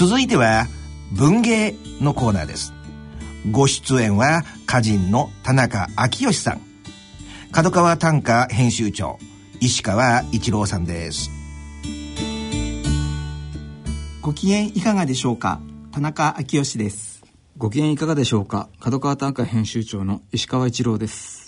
[0.00, 0.66] 続いては
[1.12, 2.72] 文芸のコーナーです。
[3.50, 6.62] ご出演は歌人の田中昭義さん。
[7.52, 9.18] 角川短歌編集長
[9.60, 11.30] 石川一郎さんです。
[14.22, 15.60] ご機嫌いかがでしょうか？
[15.92, 17.22] 田中昭義です。
[17.58, 18.70] ご機嫌いかがでしょうか？
[18.80, 21.39] 角川短歌編集長の石川一郎です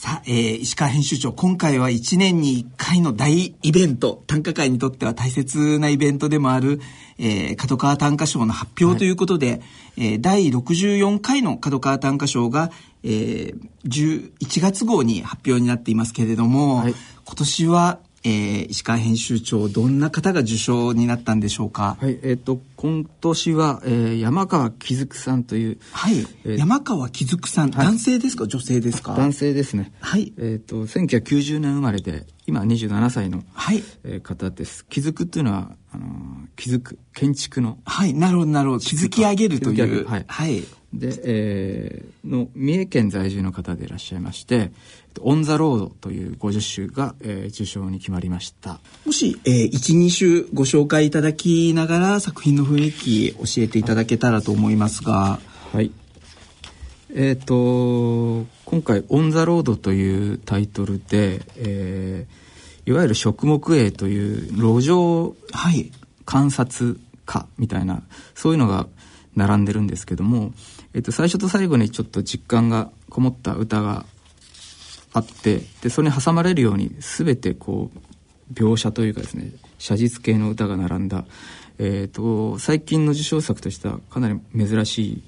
[0.00, 6.80] さあ、えー、石川編集長、今回は1年に1回の大イベント、短歌界にとっては大切なイベントでもある、
[7.18, 9.60] えー、角川短歌賞の発表ということで、はい、
[9.98, 12.70] えー、第64回の角川短歌賞が、
[13.04, 16.94] えー、11月号に発表になっていますけれども、はい、
[17.26, 21.96] 今年はえー、石川編集長どんな方が受賞になったんでしょうか？
[22.00, 28.46] はい、えっ、ー、と今年は、えー、山川喜久さんという、はい、えー、山川喜久さん、はい、男性ですか？
[28.46, 29.14] 女性ですか？
[29.14, 29.92] 男性ですね。
[30.00, 30.34] はい。
[30.36, 34.84] えっ、ー、と1990年生まれで今27歳の、はい、えー、方です。
[34.86, 36.06] 気づくっていうのはあの
[36.56, 37.78] 築く建築の。
[37.86, 38.80] はいなるほどなるほど。
[38.80, 40.06] 築き上げるという。
[40.06, 40.62] はい、はい、
[40.92, 44.72] で、えー、の三重県在住の方でいらっしゃいまして
[45.20, 48.80] 「オン・ザ・ロード」という50首が、えー、受賞に決まりました。
[49.06, 55.40] もし、えー、12首ご紹介いただきながら作品の雰囲気教えていただけたらと思いますが。
[55.72, 55.92] はい。
[57.12, 62.50] えっ、ー、と今回「オン・ザ・ロード」というタイトルで、えー
[62.86, 65.36] いわゆる食目営という路上
[66.24, 68.02] 観察家みたいな
[68.34, 68.88] そういうのが
[69.36, 70.52] 並んでるんですけども、
[70.94, 74.04] えっと、最初と最後にちょっと実感がこもった歌が
[75.12, 81.24] あってでそれに挟まれるように全てこう描写というかですね写実系の歌が並んだ、
[81.78, 85.22] えーと最近の受賞作としてはかなり珍しい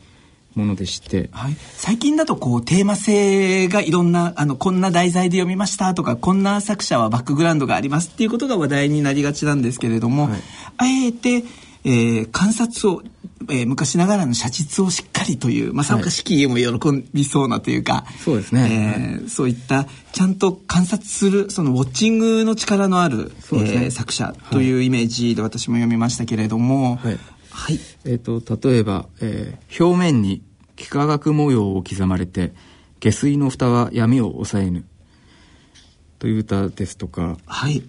[0.54, 10.40] ものでして、はい、最近だとこうテーマ性がいろんなあのこんな題材で読みましたとかこんな作者はバックグラウンドがありますっていうことが話題になりがちなんですけれども、はい、
[10.78, 11.44] あえて、
[11.84, 13.02] えー、観察を、
[13.48, 27.18] えー、昔ながらの写実をしっかりという正岡子規も喜びそうなというか、はい、そうですね、えー、そういったちゃんと観察するそのウォッチングの力のある、ねえー、作者というイメージで私も読みましたけれども、はい
[27.52, 27.78] はい。
[28.04, 30.42] えっ、ー、と、例えば、えー、表面に
[30.78, 32.54] 幾何学模様を刻まれて、
[32.98, 34.84] 下水の蓋は闇を抑えぬ。
[36.18, 37.82] という歌ですとか、はい。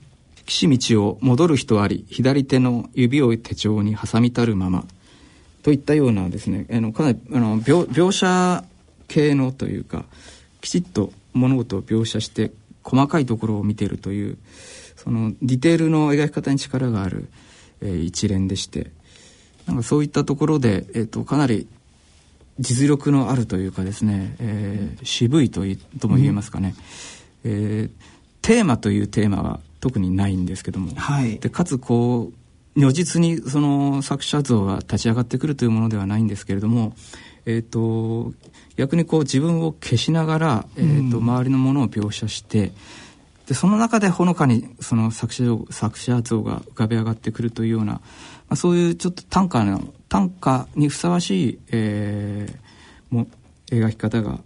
[0.46, 4.86] 岸道を戻る人あり、左手の指を手帳に挟みたるまま。
[5.64, 8.66] といったようなですね、あのかなりあの描描写
[9.08, 10.06] 系のというか、
[10.62, 12.52] きちっと物事を描写して
[12.84, 14.38] 細かいところを見ているという、
[14.98, 17.30] そのディテールの描き方に力がある、
[17.82, 18.92] えー、一連でして、
[19.66, 21.68] なんかそういったところで、えーと、かなり
[22.60, 25.62] 実力のあるというかですね、えー、渋いと
[26.00, 26.76] とも言えますかね、
[27.46, 27.90] うん、えー、
[28.42, 36.94] テーマというテーマは特にないんですけども、はい、でかつこう如実にその作者像が立ち上がってくるというものではないんですけれども、
[37.46, 38.34] えーと、
[38.78, 42.72] 逆にこう自分を消しながら、えーと、周りのものを描写して
[43.46, 48.00] でその中でほのかにその作者作者像が浮かび上がってくるというような
[48.48, 53.28] あ、そういうちょっと短歌の短歌にふさわしい、えー、も
[53.68, 54.40] 描き方が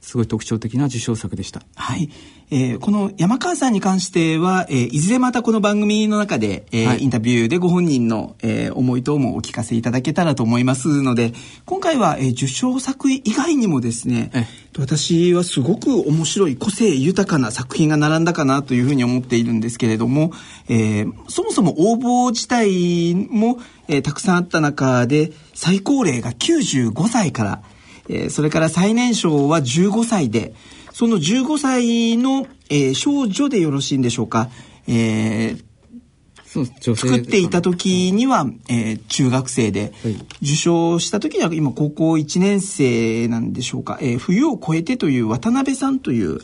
[0.00, 1.62] すごい特徴的な受賞作でした。
[1.74, 2.08] はい。
[2.54, 11.32] えー、この山川さんに関しては、えー、いずれまたこの番組の中で、えーはい、インタビューでご本人の、えー、思い等もお聞かせいただけたらと思いますので、
[11.64, 14.30] 今回は、えー、受賞作以外にもですね、
[14.78, 20.32] 私はすごく面白い個性豊かな作品が並んだかなというふうに思っているんですけれども、
[20.68, 27.62] えー、そもそも応募自体も、えー、たくさんあった中で、最高齢が95歳から、
[28.12, 30.54] えー、それから最年少は15歳で、
[30.92, 34.50] その15歳の、えー、少女でよろしいんでしょうか、
[34.86, 40.12] えー、作っていた時には、えー、中学生で、はい、
[40.42, 46.40] 受賞した時には今高校1年生なんでしょうか、えー、冬を越えてという渡辺さんという、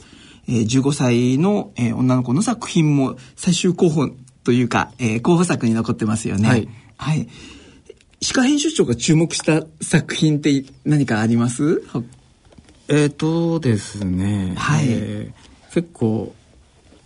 [0.49, 4.09] えー、15歳の、えー、女の子の作品も最終候補
[4.45, 6.49] というか、えー、候補作に残ってますよね。
[6.49, 7.29] はい、はい
[8.21, 11.83] 歯科編集長が注目した作品って何かあります？
[12.89, 16.35] えっ、ー、とですね、はい、えー、結構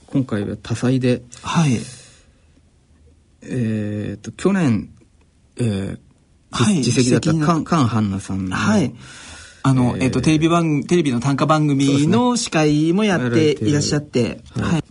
[0.06, 1.72] 今回は多彩で、はい、
[3.42, 4.88] えっ、ー、と去年、
[5.58, 5.98] えー
[6.50, 8.94] はい、だったカンカンハンナさんの、はい、
[9.64, 14.84] あの、えっ、ー、とテレビ番テレビの短歌番組の司会もやっていらっしゃって、ね、はい、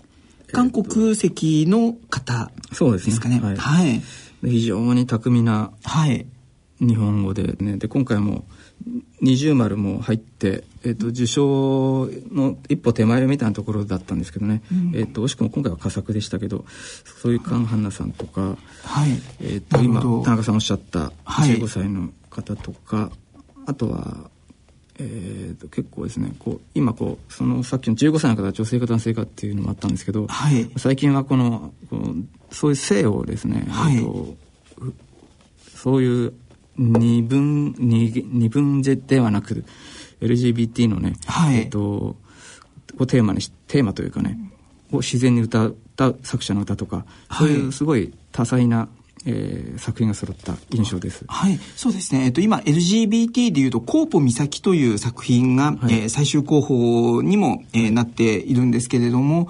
[0.52, 3.40] 韓国籍の方ですかね。
[3.40, 4.02] はい、はい
[4.44, 5.72] 非常に巧みな
[6.80, 7.78] 日本語でね。
[7.78, 8.46] で今回も
[9.22, 16.66] 二重丸も入ってえっと、受賞の一歩手前みたいなところだったんですけどね、うん、えっと、惜しくも今回は佳作でしたけど
[17.22, 19.12] そういうカン・ハンナさんとか、はい、
[19.42, 23.10] えっと、今田中さんおっしゃった15歳の方とか、はい、
[23.68, 24.30] あとは、
[24.98, 32.16] えー、と結構ですねこう今こうそのさっきの15歳の方女性か男性かっていうのもあったんですけど、はい、最近はこのこの
[32.52, 34.36] そういう性をですね、はい、えっと、
[35.76, 36.34] そういう
[36.78, 39.66] 二分二二分ではなく
[40.22, 42.16] LGBT のね、はい、えっと、
[42.98, 44.38] をテーマにし、テーマというかね、
[44.92, 48.88] を自然に歌った作者の歌とか、そういうすごい多彩な、
[49.26, 51.26] えー、作品が揃った印象です。
[51.28, 52.26] はい、そうですね。
[52.26, 59.50] えっと、今、LGBT でいうと、コーポ岬という作品が、はい、えー、最終候補にも、えー、なっているんですけれども、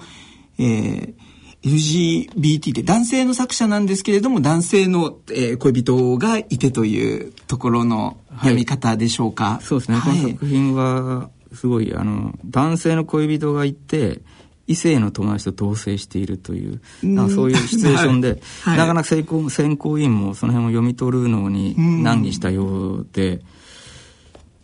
[0.58, 1.14] えー、
[1.62, 14.20] LGBT で男性の作者なんですけれども男性の、えー、恋人がいてというところの読み方でしょうか、はい、そうですね、はい、この作品はすごいあの男性の恋人がいて
[14.66, 23.40] 異性の友達と同棲しているという、なそういうシチュエーションで、はい、なかなか選考選考委員もその辺を読み取るのに難儀したようで、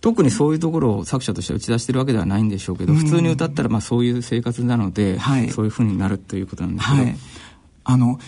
[0.00, 7.16] 特にそういうところを作者として打ち出してるわけではないんでしょうけど、普通に歌ったらまあそういう生活なので、はい、そういうふうになるということなんですけど、はい。
[7.90, 8.18] あの、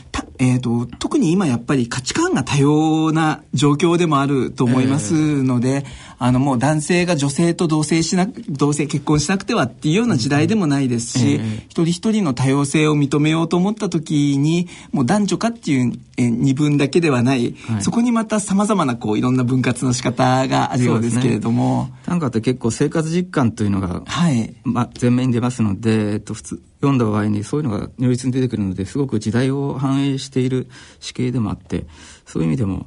[0.40, 5.84] えっ、ー、と、特に今やっぱり価値観が多様な状況でもあると思いますので、えー、
[6.18, 21.90] あのもう男性が女性と同棲しな、同棲結婚しなくてはっていうような時代でもないですし、えー、一人一人の多様性を認めようと思った時に、もう男女かっていう、えー、二分だけではない、はい、そこにまた様々なこういろんな分割の仕方があるようですけれども。
[22.06, 24.54] 短歌、って結構生活実感というのが、はい。
[24.64, 30.68] まあ前面に出ますので、えっと普通、読んだ場合にそういうのが如実に出てくるのですごく時代を反映している
[30.98, 31.84] 死刑でもあって
[32.26, 32.86] そういう意味でも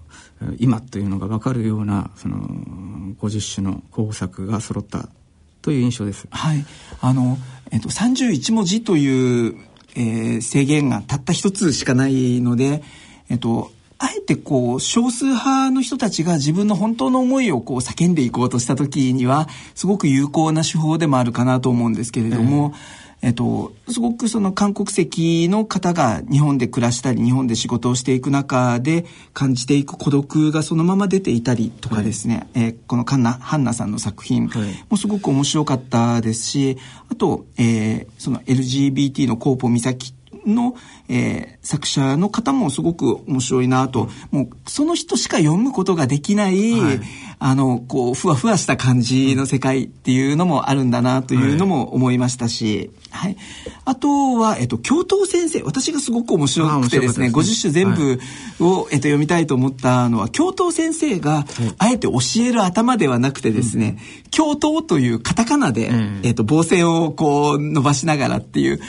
[0.57, 2.37] 今というのが分かるようなその
[3.19, 5.09] 50種の候補作が揃った
[5.61, 6.27] という印象です。
[6.29, 6.65] はい、
[6.99, 7.37] あの、
[7.71, 9.55] えっと、31文字という、
[9.95, 12.83] えー、制限がたった一つしかないので、
[13.29, 34.49] えっと、あえてこう少数派の人たちが自分の本当の思いをこう叫んでいこうとした時にはすごく有効な手法でもあるかなと思うんですけれども、えーえっと、すごくその韓国籍の方が日本で暮らしたり日本で仕事をしていく中で感じていく孤独がそのまま出ていたりとかですね、はい、えー、このカンナハンナさんの作品。
[34.89, 36.77] もすごく面白かったですし
[37.09, 40.13] あと、えー、その LGBT のコーポ美咲
[40.45, 40.75] の、
[41.09, 47.01] えー、作者の方もすごく面白いなと、もうその人しか読むことができない、はい、
[47.39, 53.37] あの、こう、ふわふわした感じの世界っていうのもあるんだなというのも思いましたし、はい。
[53.85, 55.61] あとは、えっと、教頭先生。
[55.63, 57.41] 私がすごく面白くてですね、すね。
[57.41, 58.19] 50種全部
[58.65, 61.45] を、はい、えっと、読みたいと思ったのは、教頭先生が、
[61.77, 68.79] あえて教える頭ではなくてですね、うん、教頭というカタカナで、うん、えっと、棒線をこう、伸ばしながらっていう、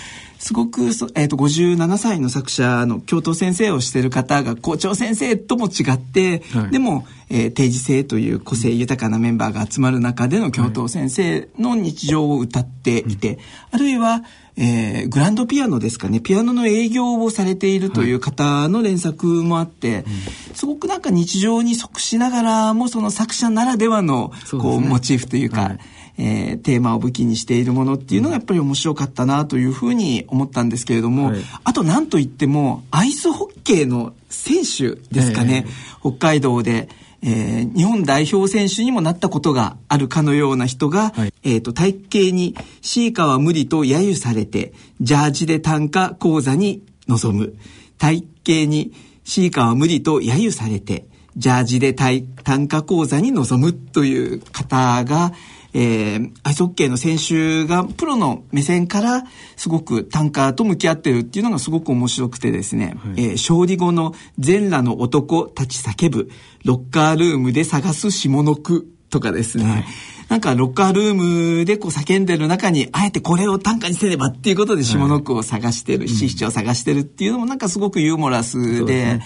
[0.44, 13.38] すごく、えーと、57歳の作者の教頭先生をしている方が校長先生とも違って、はい、でも、えー、定時制という個性豊かなメンバーが集まる中での教頭先生の日常を歌っていて、はい、
[13.70, 14.23] あるいは、
[14.58, 16.20] えー、グランドピアノですかね。
[16.20, 20.05] ピアノの営業をされているという方の連作もあって、はい、
[20.52, 25.79] すごくなんか日常に即しながらもその作者ならではのこう、ね、モチーフというか、はい
[26.16, 36.88] えー、テーマを武器にしているものっていうのがやっぱり面白かったなというふうに思ったんですけれども、はい、あと何といってもアイスホッケーの選手ですかね、えー、北海道で。
[37.27, 47.55] えー、日本代表選手にもなったことがあるかのような人が、はい、えっ、ー、と、体型にシーカは無理と揶揄されて、ジャージで単価講座に臨む。
[47.96, 48.93] 体型に
[49.24, 55.32] シーカは無理と揶揄されて、ジャージで単価講座に臨むという方が、
[55.74, 59.24] えー、アイスホッケーの選手がプロの目線から
[59.56, 66.31] すごくタンカーと向き合ってるっていうのがすごく面白くてですね、はい、えー、勝利後の全裸の男立ち叫ぶ
[66.64, 69.84] ロッカールームで探す下の句とかですね、はい。
[70.28, 71.14] なんかロッカールー
[71.58, 79.20] ムでこう叫んでる中に、あえてこれを短歌にせねばっていうことで下の句を探してる、七七を探してるっていうのもなんかすごくユーモラスで、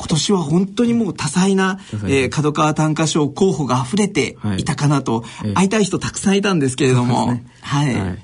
[0.00, 4.64] 今年は本当にもう多彩な、えー、角川短歌賞候補が溢れてい。
[4.64, 8.16] たかなと、はい、会いたい人たくさんいたんですけれども、ね、はい、は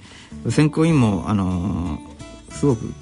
[0.47, 2.95] い、選考委員も、あのー、すごく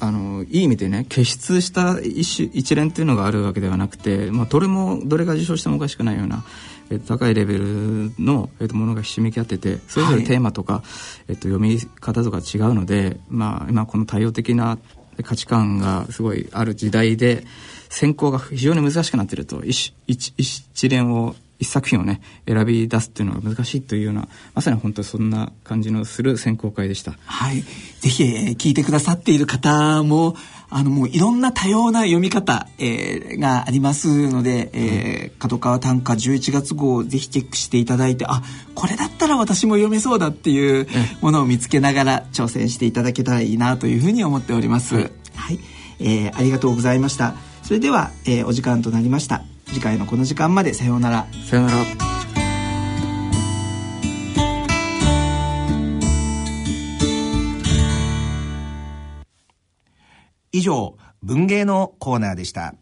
[0.00, 6.44] あのいい意味でね傑出した一一連というのがあるわけではなくて、まあ、どれもどれが受賞してもおかしくないような、
[6.90, 10.82] えっと、高いレベルの、えっと、ものがひしめき合っててそれぞれテーマとか、はい、
[11.28, 14.78] えっと、読み方とか違うので、まあ、今この多様的な
[15.22, 17.44] 価値観がすごいある時代で
[17.88, 27.14] 選考が非常に難しくなっていると一一一連を一一作品をね選び出すっていうのは難しいというようなまさに本当そんな感じのする選考会でした。
[27.24, 27.62] はい。
[27.62, 30.36] ぜひ、えー、聞いてくださっている方も
[30.70, 38.42] あのもういろんな多様な読み方、えー、がありますので、えー、角川短歌11月号をぜひチェックしていただいてあ
[38.74, 40.88] これだったら私も読めそうだっていう
[41.20, 44.94] ものを見つけながら挑戦していただけたらいいなというふうに思っております。
[44.96, 45.60] はい、はい、
[46.00, 47.34] えー、ありがとうございました。
[47.64, 49.42] それでは、えー、お時間となりました。
[49.68, 51.26] 次回のこの時間までさようなら。
[51.48, 51.78] さようなら。
[60.52, 62.74] 以上文芸のコーナーでした。